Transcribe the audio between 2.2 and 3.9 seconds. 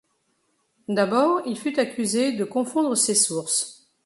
de confondre ses sources.